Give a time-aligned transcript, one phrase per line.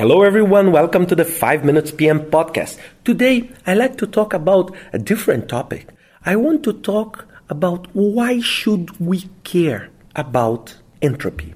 [0.00, 2.78] Hello everyone, welcome to the 5 Minutes PM podcast.
[3.04, 5.88] Today I like to talk about a different topic.
[6.24, 11.52] I want to talk about why should we care about entropy.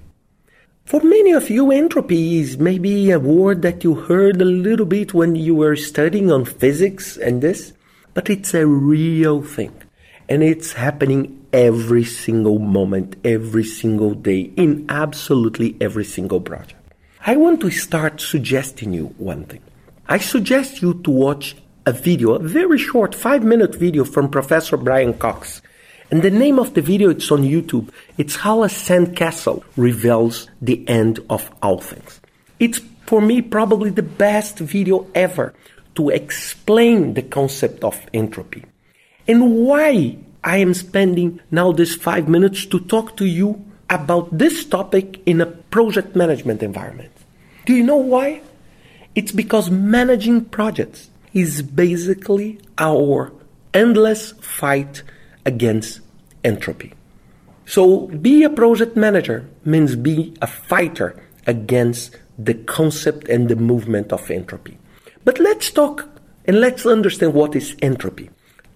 [0.85, 5.15] For many of you, entropy is maybe a word that you heard a little bit
[5.15, 7.73] when you were studying on physics and this,
[8.13, 9.73] but it's a real thing.
[10.29, 16.84] And it's happening every single moment, every single day, in absolutely every single project.
[17.27, 19.63] I want to start suggesting you one thing.
[20.07, 21.57] I suggest you to watch
[21.87, 25.63] a video, a very short five minute video from Professor Brian Cox.
[26.11, 27.89] And the name of the video, it's on YouTube.
[28.19, 32.21] It's how a sandcastle reveals the end of all things.
[32.61, 35.55] It's for me probably the best video ever
[35.95, 38.67] to explain the concept of entropy
[39.27, 44.65] and why I am spending now these five minutes to talk to you about this
[44.65, 47.13] topic in a project management environment.
[47.67, 48.43] Do you know why?
[49.15, 53.33] It's because managing projects is basically our
[53.73, 55.03] endless fight
[55.45, 56.01] against
[56.43, 56.93] entropy.
[57.67, 64.13] So, be a project manager means be a fighter against the concept and the movement
[64.13, 64.79] of entropy.
[65.25, 66.09] But let's talk
[66.45, 68.31] and let's understand what is entropy.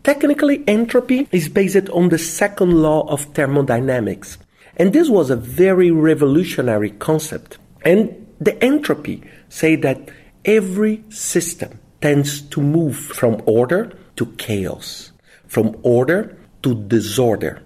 [0.04, 4.38] Technically, entropy is based on the second law of thermodynamics.
[4.78, 7.58] And this was a very revolutionary concept.
[7.84, 10.10] And the entropy say that
[10.44, 15.12] every system tends to move from order to chaos,
[15.46, 17.62] from order to disorder.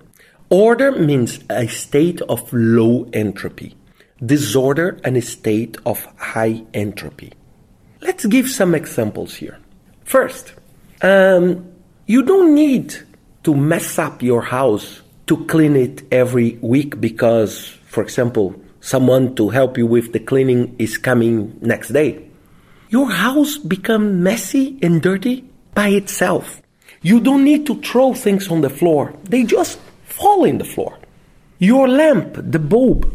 [0.49, 3.75] Order means a state of low entropy,
[4.25, 7.33] disorder, and a state of high entropy.
[8.01, 9.59] Let's give some examples here.
[10.05, 10.53] First,
[11.03, 11.73] um,
[12.07, 12.97] you don't need
[13.45, 15.03] to mess up your house
[15.33, 20.77] to clean it every week because, for example, someone to help you with the cleaning
[20.79, 22.29] is coming next day.
[22.91, 26.61] Your house become messy and dirty by itself.
[27.01, 29.15] You don't need to throw things on the floor.
[29.25, 30.99] They just fall in the floor.
[31.59, 33.11] Your lamp, the bulb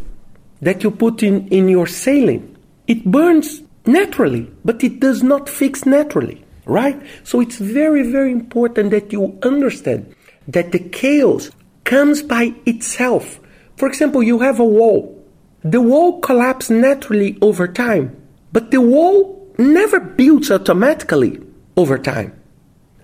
[0.60, 2.56] that you put in, in your ceiling,
[2.88, 7.00] it burns naturally, but it does not fix naturally, right?
[7.22, 10.12] So it's very, very important that you understand
[10.48, 11.50] that the chaos
[11.88, 13.40] comes by itself.
[13.76, 15.18] For example, you have a wall
[15.64, 18.16] the wall collapses naturally over time,
[18.52, 21.40] but the wall never builds automatically
[21.76, 22.32] over time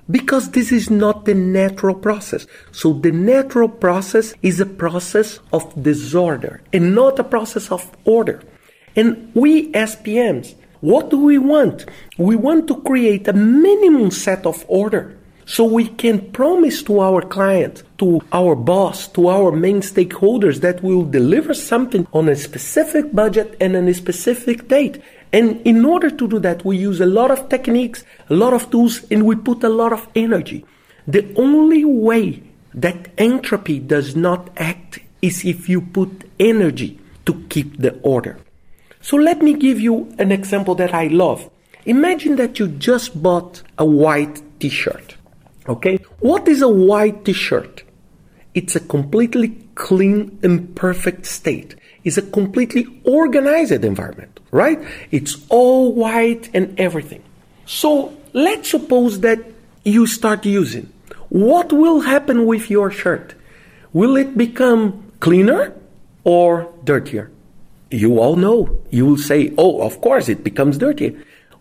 [0.09, 2.47] because this is not the natural process.
[2.71, 8.41] So the natural process is a process of disorder and not a process of order.
[8.95, 11.87] And we as PMs, what do we want?
[12.19, 17.21] We want to create a minimum set of order so we can promise to our
[17.21, 22.37] client, to our boss, to our main stakeholders that we will deliver something on a
[22.37, 25.03] specific budget and on a specific date.
[25.33, 28.71] And in order to do that, we use a lot of techniques, a lot of
[28.71, 30.65] tools, and we put a lot of energy.
[31.07, 37.79] The only way that entropy does not act is if you put energy to keep
[37.79, 38.39] the order.
[39.01, 41.51] So let me give you an example that I love.
[41.85, 45.17] Imagine that you just bought a white t shirt.
[45.69, 45.99] Okay?
[46.21, 47.83] What is a white t-shirt?
[48.55, 51.75] It's a completely clean and perfect state.
[52.05, 54.79] It's a completely organized environment, right?
[55.11, 57.23] It's all white and everything.
[57.67, 59.41] So let's suppose that
[59.85, 60.93] you start using.
[61.31, 63.35] What will happen with your shirt?
[63.93, 65.75] Will it become cleaner
[66.25, 67.31] or dirtier?
[67.91, 68.81] You all know.
[68.91, 71.15] You will say, oh, of course it becomes dirtier.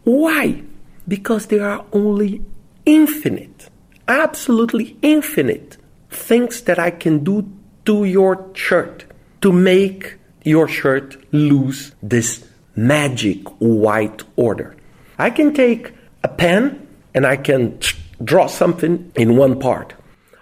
[0.03, 0.61] Why?
[1.07, 2.43] Because there are only
[2.85, 3.69] infinite
[4.07, 5.77] absolutely infinite
[6.09, 7.49] things that I can do
[7.85, 9.05] to your shirt
[9.41, 14.75] to make your shirt lose this magic white order.
[15.17, 15.93] I can take
[16.23, 17.79] a pen and I can
[18.23, 19.93] draw something in one part.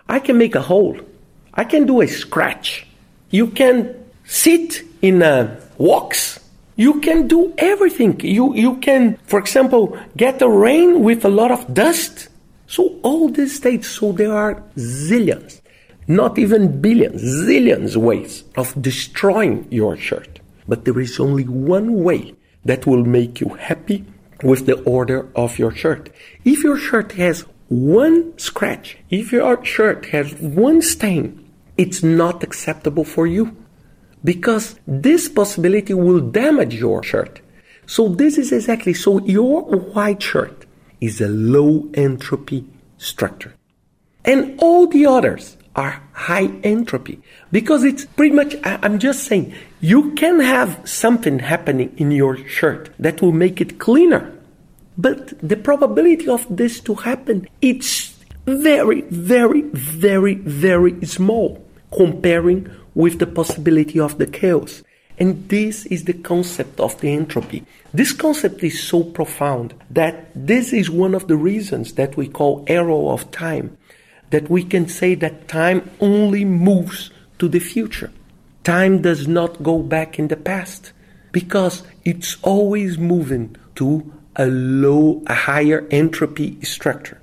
[0.08, 0.98] I can make a hole.
[1.54, 2.88] I can do a scratch.
[3.30, 3.96] You can
[4.26, 6.40] sit in a wax.
[6.76, 8.20] You can do everything.
[8.22, 12.30] You, you can, for example, get a rain with a lot of dust
[12.72, 15.60] so all these states, so there are zillions,
[16.08, 20.40] not even billions, zillions ways of destroying your shirt.
[20.70, 22.34] But there is only one way
[22.64, 24.06] that will make you happy
[24.42, 26.12] with the order of your shirt.
[26.46, 33.04] If your shirt has one scratch, if your shirt has one stain, it's not acceptable
[33.04, 33.54] for you
[34.24, 37.42] because this possibility will damage your shirt.
[37.86, 40.61] So this is exactly so your white shirt
[41.02, 42.66] is a low entropy
[42.98, 43.56] structure.
[44.24, 47.20] And all the others are high entropy
[47.52, 52.92] because it's pretty much, I'm just saying, you can have something happening in your shirt
[53.00, 54.32] that will make it cleaner.
[54.98, 58.16] But the probability of this to happen, it's
[58.46, 64.84] very, very, very, very small comparing with the possibility of the chaos.
[65.22, 67.64] And this is the concept of the entropy.
[67.94, 72.66] This concept is so profound that this is one of the reasons that we call
[72.66, 73.78] arrow of time,
[74.32, 78.12] that we can say that time only moves to the future.
[78.64, 80.92] Time does not go back in the past
[81.32, 87.22] because it's always moving to a low, a higher entropy structure.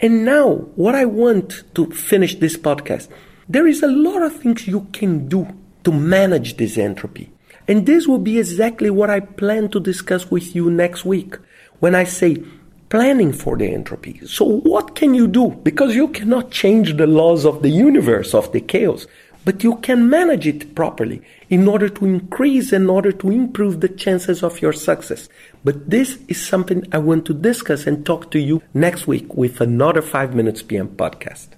[0.00, 3.08] And now, what I want to finish this podcast,
[3.46, 7.30] there is a lot of things you can do to manage this entropy.
[7.66, 11.36] And this will be exactly what I plan to discuss with you next week
[11.80, 12.42] when I say
[12.88, 14.20] planning for the entropy.
[14.26, 15.50] So, what can you do?
[15.62, 19.06] Because you cannot change the laws of the universe, of the chaos,
[19.44, 23.88] but you can manage it properly in order to increase, in order to improve the
[23.88, 25.28] chances of your success.
[25.64, 29.60] But this is something I want to discuss and talk to you next week with
[29.60, 31.57] another 5 Minutes PM podcast.